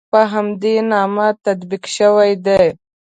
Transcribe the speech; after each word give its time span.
په 0.11 0.19
همدې 0.33 0.75
نامه 0.91 1.27
تطبیق 1.45 1.83
شوي 1.95 2.31
دي. 2.45 2.63